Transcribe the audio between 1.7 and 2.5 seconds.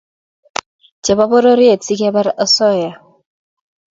sikepar